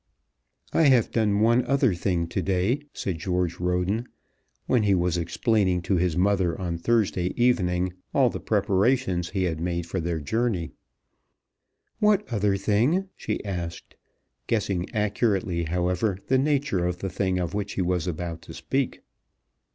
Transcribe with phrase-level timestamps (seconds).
[0.73, 4.07] "I have done one other thing to day," said George Roden,
[4.65, 9.59] when he was explaining to his mother on Thursday evening all the preparations he had
[9.61, 10.71] made for their journey.
[11.99, 13.95] "What other thing?" she asked,
[14.47, 19.01] guessing accurately, however, the nature of the thing of which he was about to speak.